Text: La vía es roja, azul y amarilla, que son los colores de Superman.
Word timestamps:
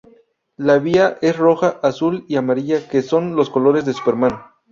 La 0.57 0.79
vía 0.79 1.19
es 1.21 1.37
roja, 1.37 1.79
azul 1.83 2.25
y 2.27 2.35
amarilla, 2.37 2.87
que 2.89 3.03
son 3.03 3.35
los 3.35 3.51
colores 3.51 3.85
de 3.85 3.93
Superman. 3.93 4.31